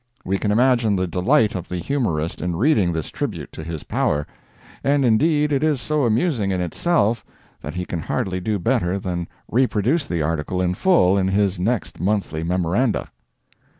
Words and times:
We 0.25 0.39
can 0.39 0.51
imagine 0.51 0.95
the 0.95 1.05
delight 1.05 1.53
of 1.53 1.69
the 1.69 1.77
humorist 1.77 2.41
in 2.41 2.55
reading 2.55 2.91
this 2.91 3.09
tribute 3.09 3.51
to 3.51 3.63
his 3.63 3.83
power; 3.83 4.25
and 4.83 5.05
indeed 5.05 5.51
it 5.51 5.63
is 5.63 5.79
so 5.79 6.05
amusing 6.05 6.49
in 6.49 6.59
itself 6.59 7.23
that 7.61 7.75
he 7.75 7.85
can 7.85 7.99
hardly 7.99 8.39
do 8.39 8.57
better 8.57 8.97
than 8.97 9.27
reproduce 9.47 10.07
the 10.07 10.23
article 10.23 10.59
in 10.59 10.73
full 10.73 11.19
in 11.19 11.27
his 11.27 11.59
next 11.59 11.99
monthly 11.99 12.41
Memoranda. 12.41 13.11